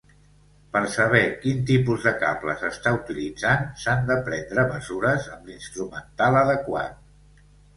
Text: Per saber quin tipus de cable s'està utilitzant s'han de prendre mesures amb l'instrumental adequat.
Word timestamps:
Per 0.75 0.79
saber 0.93 1.19
quin 1.43 1.59
tipus 1.71 2.07
de 2.07 2.13
cable 2.23 2.55
s'està 2.61 2.93
utilitzant 2.97 3.69
s'han 3.83 4.09
de 4.09 4.19
prendre 4.31 4.67
mesures 4.75 5.29
amb 5.37 5.53
l'instrumental 5.53 6.41
adequat. 6.45 6.99